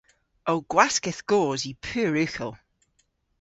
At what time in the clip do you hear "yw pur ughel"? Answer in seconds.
1.69-2.51